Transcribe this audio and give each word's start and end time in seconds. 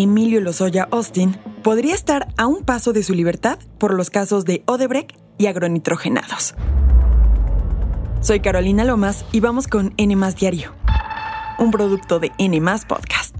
Emilio 0.00 0.40
Lozoya 0.40 0.86
Austin 0.92 1.36
podría 1.64 1.92
estar 1.92 2.32
a 2.36 2.46
un 2.46 2.62
paso 2.62 2.92
de 2.92 3.02
su 3.02 3.14
libertad 3.14 3.58
por 3.78 3.94
los 3.94 4.10
casos 4.10 4.44
de 4.44 4.62
Odebrecht 4.66 5.16
y 5.38 5.46
agronitrogenados. 5.46 6.54
Soy 8.20 8.38
Carolina 8.38 8.84
Lomas 8.84 9.24
y 9.32 9.40
vamos 9.40 9.66
con 9.66 9.94
N 9.96 10.14
Diario, 10.38 10.72
un 11.58 11.72
producto 11.72 12.20
de 12.20 12.30
N 12.38 12.60
Podcast. 12.86 13.34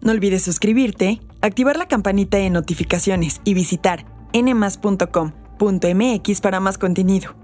No 0.00 0.12
olvides 0.12 0.44
suscribirte, 0.44 1.20
activar 1.40 1.76
la 1.76 1.88
campanita 1.88 2.36
de 2.36 2.50
notificaciones 2.50 3.40
y 3.42 3.54
visitar 3.54 4.04
nmas.com.mx 4.32 4.80
para 6.40 6.60
más 6.60 6.78
contenido. 6.78 7.34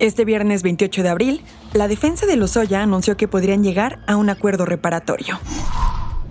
Este 0.00 0.24
viernes 0.24 0.64
28 0.64 1.04
de 1.04 1.08
abril, 1.08 1.42
la 1.74 1.86
defensa 1.86 2.26
de 2.26 2.34
Lozoya 2.34 2.82
anunció 2.82 3.16
que 3.16 3.28
podrían 3.28 3.62
llegar 3.62 4.00
a 4.08 4.16
un 4.16 4.30
acuerdo 4.30 4.64
reparatorio 4.64 5.38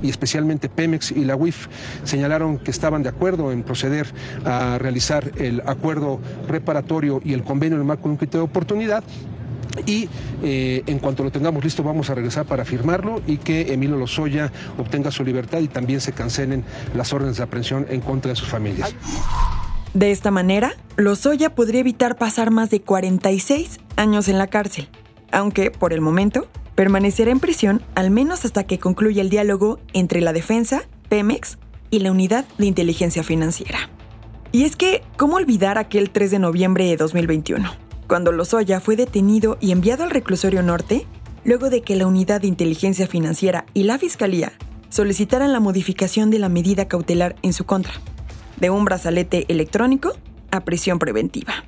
y 0.02 0.10
especialmente 0.10 0.70
Pemex 0.70 1.12
y 1.12 1.26
la 1.26 1.36
UIF 1.36 1.68
señalaron 2.04 2.58
que 2.58 2.72
estaban 2.72 3.04
de 3.04 3.10
acuerdo 3.10 3.52
en 3.52 3.64
proceder 3.64 4.08
a 4.46 4.78
realizar 4.78 5.32
el 5.38 5.62
acuerdo 5.66 6.20
reparatorio 6.48 7.22
y 7.24 7.34
el 7.34 7.44
convenio 7.44 7.76
en 7.76 7.82
el 7.82 7.88
marco 7.88 8.04
de 8.04 8.10
un 8.10 8.18
criterio 8.18 8.42
de 8.42 8.50
oportunidad 8.50 9.04
y 9.86 10.10
eh, 10.44 10.84
en 10.86 11.00
cuanto 11.00 11.24
lo 11.24 11.32
tengamos 11.32 11.64
listo 11.64 11.84
vamos 11.84 12.10
a 12.10 12.16
regresar 12.16 12.46
para 12.46 12.66
firmarlo 12.66 13.22
y 13.28 13.38
que 13.38 13.74
Emilio 13.74 13.98
Lozoya 13.98 14.52
obtenga 14.78 15.12
su 15.12 15.24
libertad 15.24 15.60
y 15.60 15.68
también 15.68 16.02
se 16.02 16.14
cancelen 16.14 16.64
las 16.96 17.14
órdenes 17.14 17.38
de 17.38 17.44
aprehensión 17.44 17.86
en 17.90 18.02
contra 18.02 18.30
de 18.30 18.36
sus 18.36 18.50
familias. 18.50 18.94
De 19.94 20.12
esta 20.12 20.32
manera, 20.32 20.74
Lozoya 20.96 21.54
podría 21.54 21.82
evitar 21.82 22.18
pasar 22.18 22.50
más 22.50 22.70
de 22.70 22.82
46 22.82 23.80
años 23.98 24.30
en 24.30 24.38
la 24.38 24.48
cárcel, 24.48 24.88
aunque, 25.32 25.70
por 25.70 25.92
el 25.92 26.00
momento, 26.00 26.48
permanecerá 26.76 27.32
en 27.32 27.40
prisión 27.40 27.82
al 27.96 28.12
menos 28.12 28.46
hasta 28.46 28.66
que 28.66 28.80
concluya 28.80 29.22
el 29.22 29.30
diálogo 29.30 29.80
entre 29.94 30.22
la 30.22 30.34
defensa, 30.34 30.84
Pemex 31.10 31.58
y 31.90 32.00
la 32.00 32.12
Unidad 32.12 32.46
de 32.58 32.66
Inteligencia 32.66 33.24
Financiera. 33.24 33.90
Y 34.52 34.64
es 34.64 34.76
que, 34.76 35.04
¿cómo 35.18 35.38
olvidar 35.38 35.78
aquel 35.78 36.10
3 36.10 36.32
de 36.32 36.40
noviembre 36.40 36.86
de 36.86 36.98
2021? 36.98 37.92
cuando 38.12 38.34
Lozoya 38.34 38.82
fue 38.82 38.98
detenido 38.98 39.58
y 39.62 39.72
enviado 39.72 40.04
al 40.04 40.10
reclusorio 40.10 40.62
norte, 40.62 41.08
luego 41.46 41.70
de 41.70 41.82
que 41.82 41.96
la 41.96 42.08
Unidad 42.08 42.42
de 42.42 42.48
Inteligencia 42.48 43.08
Financiera 43.08 43.66
y 43.74 43.84
la 43.84 43.98
Fiscalía 43.98 44.52
solicitaran 44.90 45.54
la 45.54 45.62
modificación 45.62 46.30
de 46.30 46.38
la 46.38 46.50
medida 46.50 46.90
cautelar 46.90 47.38
en 47.42 47.54
su 47.54 47.64
contra, 47.64 47.94
de 48.58 48.70
un 48.70 48.84
brazalete 48.84 49.46
electrónico 49.48 50.12
a 50.52 50.66
prisión 50.66 51.00
preventiva. 51.00 51.64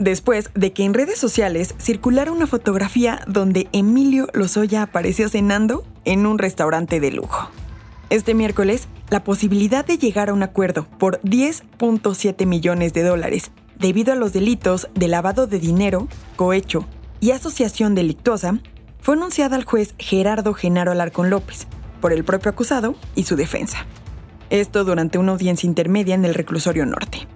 Después 0.00 0.48
de 0.54 0.72
que 0.72 0.86
en 0.86 0.94
redes 0.94 1.18
sociales 1.18 1.74
circulara 1.78 2.32
una 2.32 2.46
fotografía 2.46 3.20
donde 3.26 3.68
Emilio 3.72 4.28
Lozoya 4.32 4.80
apareció 4.80 5.28
cenando 5.28 5.84
en 6.06 6.24
un 6.24 6.38
restaurante 6.38 7.00
de 7.00 7.10
lujo. 7.10 7.50
Este 8.08 8.32
miércoles, 8.32 8.88
la 9.10 9.22
posibilidad 9.22 9.84
de 9.84 9.98
llegar 9.98 10.30
a 10.30 10.32
un 10.32 10.42
acuerdo 10.42 10.86
por 10.98 11.20
10.7 11.20 12.46
millones 12.46 12.94
de 12.94 13.02
dólares 13.02 13.50
debido 13.78 14.14
a 14.14 14.16
los 14.16 14.32
delitos 14.32 14.88
de 14.94 15.06
lavado 15.06 15.46
de 15.46 15.58
dinero, 15.58 16.08
cohecho 16.34 16.86
y 17.20 17.32
asociación 17.32 17.94
delictuosa, 17.94 18.58
fue 19.02 19.16
anunciada 19.16 19.56
al 19.56 19.64
juez 19.64 19.94
Gerardo 19.98 20.54
Genaro 20.54 20.92
Alarcón 20.92 21.28
López 21.28 21.66
por 22.00 22.14
el 22.14 22.24
propio 22.24 22.50
acusado 22.50 22.94
y 23.14 23.24
su 23.24 23.36
defensa. 23.36 23.84
Esto 24.48 24.84
durante 24.84 25.18
una 25.18 25.32
audiencia 25.32 25.66
intermedia 25.66 26.14
en 26.14 26.24
el 26.24 26.32
reclusorio 26.32 26.86
norte. 26.86 27.28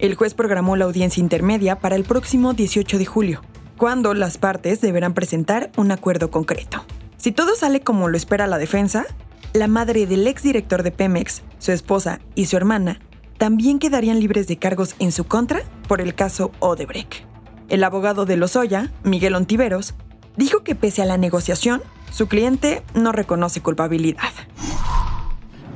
El 0.00 0.14
juez 0.14 0.32
programó 0.32 0.76
la 0.76 0.86
audiencia 0.86 1.20
intermedia 1.20 1.78
para 1.78 1.94
el 1.94 2.04
próximo 2.04 2.54
18 2.54 2.96
de 2.96 3.04
julio, 3.04 3.42
cuando 3.76 4.14
las 4.14 4.38
partes 4.38 4.80
deberán 4.80 5.12
presentar 5.12 5.70
un 5.76 5.92
acuerdo 5.92 6.30
concreto. 6.30 6.82
Si 7.18 7.32
todo 7.32 7.54
sale 7.54 7.82
como 7.82 8.08
lo 8.08 8.16
espera 8.16 8.46
la 8.46 8.56
defensa, 8.56 9.04
la 9.52 9.68
madre 9.68 10.06
del 10.06 10.26
exdirector 10.26 10.82
de 10.82 10.90
Pemex, 10.90 11.42
su 11.58 11.72
esposa 11.72 12.18
y 12.34 12.46
su 12.46 12.56
hermana 12.56 12.98
también 13.36 13.78
quedarían 13.78 14.20
libres 14.20 14.46
de 14.46 14.56
cargos 14.56 14.94
en 15.00 15.12
su 15.12 15.24
contra 15.24 15.60
por 15.86 16.00
el 16.00 16.14
caso 16.14 16.50
Odebrecht. 16.60 17.26
El 17.68 17.84
abogado 17.84 18.24
de 18.24 18.38
Lozoya, 18.38 18.90
Miguel 19.04 19.34
Ontiveros, 19.34 19.92
dijo 20.34 20.62
que 20.64 20.74
pese 20.74 21.02
a 21.02 21.06
la 21.06 21.18
negociación, 21.18 21.82
su 22.10 22.26
cliente 22.26 22.82
no 22.94 23.12
reconoce 23.12 23.60
culpabilidad. 23.60 24.32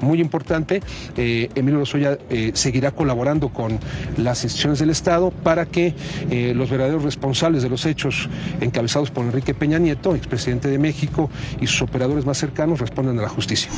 Muy 0.05 0.21
importante, 0.21 0.83
eh, 1.17 1.49
Emilio 1.55 1.81
Lozoya 1.81 2.19
eh, 2.31 2.53
seguirá 2.55 2.93
colaborando 2.93 3.49
con 3.49 3.79
las 4.17 4.45
instituciones 4.45 4.79
del 4.79 4.91
Estado 4.91 5.31
para 5.31 5.67
que 5.67 5.95
eh, 6.31 6.53
los 6.55 6.71
verdaderos 6.71 7.03
responsables 7.03 7.63
de 7.63 7.71
los 7.71 7.87
hechos 7.87 8.29
encabezados 8.61 9.11
por 9.11 9.25
Enrique 9.25 9.55
Peña 9.55 9.79
Nieto, 9.79 10.15
expresidente 10.15 10.69
de 10.69 10.79
México, 10.79 11.31
y 11.61 11.67
sus 11.67 11.83
operadores 11.83 12.27
más 12.27 12.39
cercanos 12.39 12.81
respondan 12.81 13.19
a 13.19 13.23
la 13.23 13.29
justicia. 13.29 13.71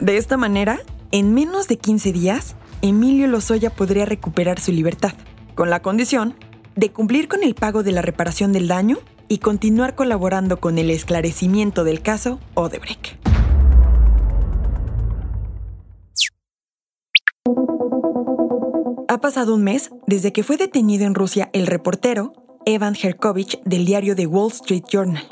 De 0.00 0.16
esta 0.16 0.36
manera, 0.36 0.80
en 1.12 1.32
menos 1.32 1.68
de 1.68 1.78
15 1.78 2.12
días, 2.12 2.56
Emilio 2.82 3.26
Lozoya 3.28 3.70
podría 3.70 4.04
recuperar 4.04 4.60
su 4.60 4.72
libertad, 4.72 5.12
con 5.54 5.70
la 5.70 5.80
condición 5.80 6.34
de 6.74 6.90
cumplir 6.90 7.28
con 7.28 7.42
el 7.42 7.54
pago 7.54 7.82
de 7.82 7.92
la 7.92 8.02
reparación 8.02 8.52
del 8.52 8.68
daño 8.68 8.98
y 9.28 9.38
continuar 9.38 9.94
colaborando 9.94 10.58
con 10.58 10.78
el 10.78 10.90
esclarecimiento 10.90 11.84
del 11.84 12.02
caso 12.02 12.38
Odebrecht. 12.54 13.35
Ha 19.16 19.18
pasado 19.18 19.54
un 19.54 19.64
mes 19.64 19.92
desde 20.06 20.30
que 20.30 20.42
fue 20.42 20.58
detenido 20.58 21.06
en 21.06 21.14
Rusia 21.14 21.48
el 21.54 21.66
reportero 21.66 22.34
Evan 22.66 22.94
Herkovich 22.94 23.58
del 23.62 23.86
diario 23.86 24.14
The 24.14 24.26
Wall 24.26 24.52
Street 24.52 24.84
Journal. 24.92 25.26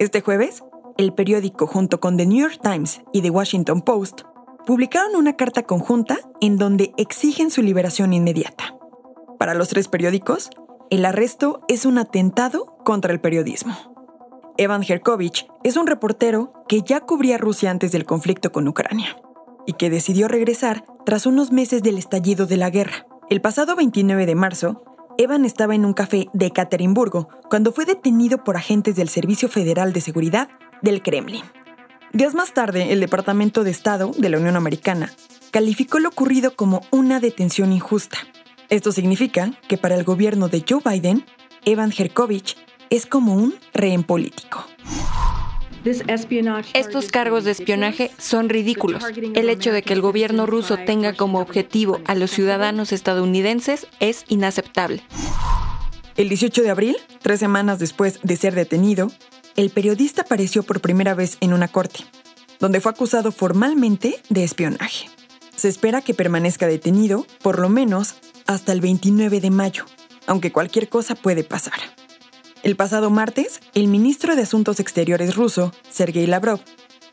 Este 0.00 0.22
jueves, 0.22 0.64
el 0.96 1.12
periódico 1.12 1.68
junto 1.68 2.00
con 2.00 2.16
The 2.16 2.26
New 2.26 2.40
York 2.40 2.58
Times 2.60 3.02
y 3.12 3.22
The 3.22 3.30
Washington 3.30 3.82
Post 3.82 4.22
publicaron 4.66 5.14
una 5.14 5.36
carta 5.36 5.62
conjunta 5.62 6.18
en 6.40 6.56
donde 6.56 6.94
exigen 6.96 7.52
su 7.52 7.62
liberación 7.62 8.12
inmediata. 8.12 8.76
Para 9.38 9.54
los 9.54 9.68
tres 9.68 9.86
periódicos, 9.86 10.50
el 10.90 11.04
arresto 11.04 11.60
es 11.68 11.86
un 11.86 11.98
atentado 11.98 12.76
contra 12.84 13.12
el 13.12 13.20
periodismo. 13.20 13.76
Evan 14.56 14.82
Herkovich 14.82 15.46
es 15.62 15.76
un 15.76 15.86
reportero 15.86 16.52
que 16.66 16.82
ya 16.82 17.02
cubría 17.02 17.38
Rusia 17.38 17.70
antes 17.70 17.92
del 17.92 18.04
conflicto 18.04 18.50
con 18.50 18.66
Ucrania 18.66 19.16
y 19.66 19.74
que 19.74 19.90
decidió 19.90 20.28
regresar 20.28 20.84
tras 21.04 21.26
unos 21.26 21.52
meses 21.52 21.82
del 21.82 21.98
estallido 21.98 22.46
de 22.46 22.56
la 22.56 22.70
guerra. 22.70 23.06
El 23.28 23.40
pasado 23.40 23.76
29 23.76 24.26
de 24.26 24.34
marzo, 24.34 24.84
Evan 25.18 25.44
estaba 25.44 25.74
en 25.74 25.84
un 25.84 25.94
café 25.94 26.28
de 26.32 26.46
Ekaterimburgo 26.46 27.28
cuando 27.48 27.72
fue 27.72 27.84
detenido 27.84 28.44
por 28.44 28.56
agentes 28.56 28.96
del 28.96 29.08
Servicio 29.08 29.48
Federal 29.48 29.92
de 29.92 30.00
Seguridad 30.00 30.48
del 30.82 31.02
Kremlin. 31.02 31.42
Días 32.12 32.34
más 32.34 32.52
tarde, 32.52 32.92
el 32.92 33.00
Departamento 33.00 33.64
de 33.64 33.70
Estado 33.70 34.12
de 34.16 34.28
la 34.28 34.38
Unión 34.38 34.56
Americana 34.56 35.12
calificó 35.50 35.98
lo 35.98 36.10
ocurrido 36.10 36.54
como 36.54 36.82
una 36.90 37.18
detención 37.18 37.72
injusta. 37.72 38.18
Esto 38.68 38.92
significa 38.92 39.52
que 39.68 39.78
para 39.78 39.94
el 39.94 40.04
gobierno 40.04 40.48
de 40.48 40.64
Joe 40.68 40.82
Biden, 40.84 41.24
Evan 41.64 41.92
Herkovich 41.96 42.56
es 42.90 43.06
como 43.06 43.34
un 43.34 43.54
rehén 43.72 44.04
político. 44.04 44.66
Estos 46.74 47.08
cargos 47.08 47.44
de 47.44 47.52
espionaje 47.52 48.10
son 48.18 48.48
ridículos. 48.48 49.04
El 49.34 49.48
hecho 49.48 49.72
de 49.72 49.82
que 49.82 49.92
el 49.92 50.00
gobierno 50.00 50.44
ruso 50.46 50.76
tenga 50.84 51.12
como 51.12 51.40
objetivo 51.40 52.00
a 52.06 52.14
los 52.14 52.30
ciudadanos 52.30 52.92
estadounidenses 52.92 53.86
es 54.00 54.24
inaceptable. 54.28 55.02
El 56.16 56.28
18 56.28 56.62
de 56.62 56.70
abril, 56.70 56.96
tres 57.22 57.38
semanas 57.38 57.78
después 57.78 58.18
de 58.22 58.36
ser 58.36 58.54
detenido, 58.54 59.12
el 59.54 59.70
periodista 59.70 60.22
apareció 60.22 60.62
por 60.62 60.80
primera 60.80 61.14
vez 61.14 61.36
en 61.40 61.52
una 61.52 61.68
corte, 61.68 62.00
donde 62.58 62.80
fue 62.80 62.90
acusado 62.90 63.30
formalmente 63.30 64.20
de 64.28 64.42
espionaje. 64.42 65.08
Se 65.54 65.68
espera 65.68 66.02
que 66.02 66.14
permanezca 66.14 66.66
detenido 66.66 67.26
por 67.42 67.58
lo 67.58 67.68
menos 67.68 68.16
hasta 68.46 68.72
el 68.72 68.80
29 68.80 69.40
de 69.40 69.50
mayo, 69.50 69.84
aunque 70.26 70.52
cualquier 70.52 70.88
cosa 70.88 71.14
puede 71.14 71.44
pasar. 71.44 71.95
El 72.66 72.74
pasado 72.74 73.10
martes, 73.10 73.60
el 73.74 73.86
ministro 73.86 74.34
de 74.34 74.42
Asuntos 74.42 74.80
Exteriores 74.80 75.36
ruso, 75.36 75.72
Sergei 75.88 76.26
Lavrov, 76.26 76.58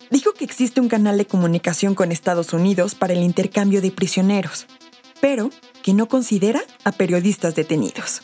dijo 0.10 0.34
que 0.34 0.46
existe 0.46 0.82
un 0.82 0.88
canal 0.88 1.16
de 1.20 1.28
comunicación 1.28 1.94
con 1.94 2.12
Estados 2.12 2.54
Unidos 2.54 2.96
para 2.96 3.14
el 3.14 3.22
intercambio 3.22 3.80
de 3.80 3.92
prisioneros, 3.92 4.66
pero 5.22 5.52
que 5.84 5.94
no 5.94 6.08
considera 6.08 6.64
a 6.86 6.92
periodistas 6.92 7.54
detenidos. 7.54 8.24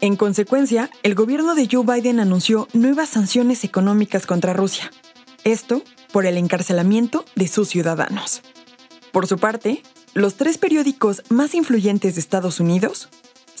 En 0.00 0.14
consecuencia, 0.14 0.88
el 1.02 1.16
gobierno 1.16 1.56
de 1.56 1.68
Joe 1.68 1.84
Biden 1.84 2.20
anunció 2.20 2.68
nuevas 2.74 3.08
sanciones 3.08 3.64
económicas 3.64 4.24
contra 4.24 4.52
Rusia. 4.52 4.88
Esto 5.42 5.82
por 6.12 6.26
el 6.26 6.36
encarcelamiento 6.36 7.24
de 7.34 7.48
sus 7.48 7.70
ciudadanos. 7.70 8.40
Por 9.10 9.26
su 9.26 9.36
parte, 9.36 9.82
los 10.14 10.36
tres 10.36 10.58
periódicos 10.58 11.24
más 11.28 11.56
influyentes 11.56 12.14
de 12.14 12.20
Estados 12.20 12.60
Unidos 12.60 13.08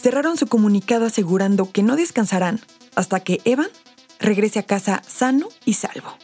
cerraron 0.02 0.36
su 0.36 0.48
comunicado 0.48 1.06
asegurando 1.06 1.70
que 1.70 1.84
no 1.84 1.94
descansarán 1.94 2.60
hasta 2.96 3.20
que 3.20 3.40
Evan 3.44 3.68
regrese 4.18 4.58
a 4.58 4.64
casa 4.64 5.02
sano 5.06 5.48
y 5.64 5.74
salvo. 5.74 6.16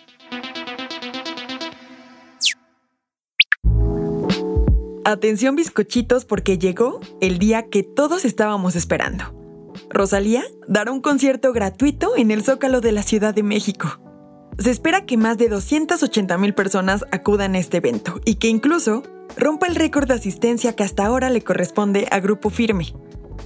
Atención 5.04 5.56
bizcochitos 5.56 6.24
porque 6.24 6.58
llegó 6.58 7.00
el 7.20 7.38
día 7.38 7.68
que 7.70 7.82
todos 7.82 8.24
estábamos 8.24 8.76
esperando. 8.76 9.34
Rosalía 9.88 10.44
dará 10.66 10.92
un 10.92 11.00
concierto 11.00 11.52
gratuito 11.52 12.14
en 12.16 12.30
el 12.30 12.42
Zócalo 12.42 12.80
de 12.80 12.92
la 12.92 13.02
Ciudad 13.02 13.32
de 13.32 13.42
México. 13.42 14.00
Se 14.58 14.70
espera 14.70 15.06
que 15.06 15.16
más 15.16 15.38
de 15.38 15.48
280 15.48 16.36
mil 16.36 16.52
personas 16.52 17.06
acudan 17.12 17.54
a 17.54 17.58
este 17.58 17.78
evento 17.78 18.20
y 18.24 18.34
que 18.34 18.48
incluso 18.48 19.04
rompa 19.36 19.68
el 19.68 19.76
récord 19.76 20.08
de 20.08 20.14
asistencia 20.14 20.74
que 20.74 20.82
hasta 20.82 21.06
ahora 21.06 21.30
le 21.30 21.42
corresponde 21.42 22.08
a 22.10 22.18
Grupo 22.18 22.50
Firme. 22.50 22.92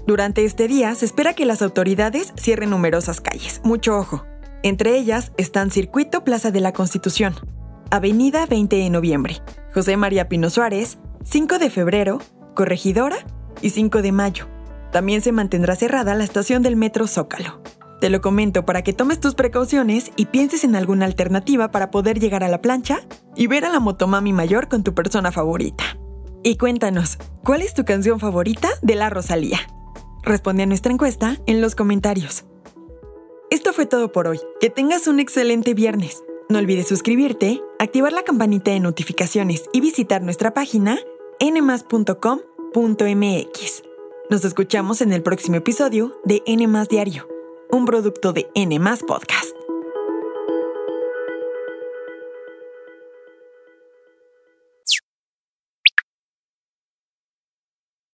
Durante 0.06 0.44
este 0.44 0.66
día 0.66 0.93
se 0.96 1.04
espera 1.04 1.34
que 1.34 1.46
las 1.46 1.62
autoridades 1.62 2.32
cierren 2.37 2.70
numerosas 2.70 3.20
calles. 3.20 3.60
Mucho 3.62 3.96
ojo. 3.96 4.25
Entre 4.64 4.96
ellas 4.96 5.32
están 5.37 5.70
Circuito 5.70 6.25
Plaza 6.25 6.50
de 6.50 6.60
la 6.60 6.72
Constitución, 6.72 7.34
Avenida 7.90 8.46
20 8.46 8.76
de 8.76 8.90
Noviembre, 8.90 9.43
José 9.72 9.96
María 9.96 10.28
Pino 10.28 10.50
Suárez, 10.50 10.99
5 11.25 11.58
de 11.58 11.70
Febrero, 11.70 12.19
Corregidora 12.54 13.16
y 13.60 13.70
5 13.70 14.02
de 14.02 14.12
Mayo. 14.12 14.49
También 14.90 15.22
se 15.22 15.31
mantendrá 15.31 15.76
cerrada 15.76 16.14
la 16.14 16.25
estación 16.25 16.62
del 16.62 16.76
Metro 16.76 17.06
Zócalo. 17.06 17.62
Te 18.00 18.10
lo 18.10 18.20
comento 18.20 18.64
para 18.64 18.82
que 18.82 18.93
tomes 18.93 19.20
tus 19.20 19.37
precauciones 19.37 20.10
y 20.16 20.26
pienses 20.26 20.64
en 20.64 20.75
alguna 20.75 21.06
alternativa 21.06 21.70
para 21.70 21.93
poder 21.93 22.19
llegar 22.19 22.43
a 22.43 22.48
la 22.48 22.60
plancha 22.60 23.00
y 23.37 23.46
ver 23.46 23.64
a 23.64 23.70
la 23.70 23.78
motomami 23.78 24.32
mayor 24.32 24.69
con 24.69 24.82
tu 24.82 24.94
persona 24.94 25.31
favorita. 25.31 25.84
Y 26.43 26.56
cuéntanos, 26.56 27.19
¿cuál 27.44 27.62
es 27.62 27.72
tu 27.72 27.84
canción 27.84 28.19
favorita 28.19 28.69
de 28.82 28.96
la 28.96 29.08
Rosalía? 29.08 29.60
Responde 30.22 30.62
a 30.62 30.66
nuestra 30.66 30.92
encuesta 30.92 31.38
en 31.46 31.60
los 31.60 31.74
comentarios. 31.74 32.44
Esto 33.50 33.72
fue 33.72 33.86
todo 33.86 34.12
por 34.12 34.28
hoy. 34.28 34.40
Que 34.60 34.70
tengas 34.70 35.06
un 35.08 35.20
excelente 35.20 35.74
viernes. 35.74 36.22
No 36.48 36.58
olvides 36.58 36.88
suscribirte, 36.88 37.62
activar 37.78 38.12
la 38.12 38.22
campanita 38.22 38.70
de 38.70 38.80
notificaciones 38.80 39.69
y 39.72 39.80
visitar 39.80 40.22
nuestra 40.22 40.54
página 40.54 40.98
nmas.com.mx. 41.40 42.32
Nos 44.30 44.44
escuchamos 44.44 45.00
en 45.00 45.12
el 45.12 45.22
próximo 45.22 45.56
episodio 45.56 46.20
de 46.24 46.42
N 46.46 46.66
Diario 46.88 47.28
un 47.72 47.86
producto 47.86 48.32
de 48.32 48.50
N 48.54 48.78
Podcast. 49.06 49.61